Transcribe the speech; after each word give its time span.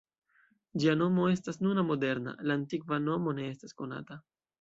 Ĝia 0.83 0.93
nomo 1.01 1.27
estas 1.33 1.59
nuna 1.65 1.83
moderna, 1.89 2.33
la 2.51 2.55
antikva 2.61 2.99
nomo 3.09 3.35
ne 3.41 3.47
estas 3.51 3.77
konata. 3.83 4.19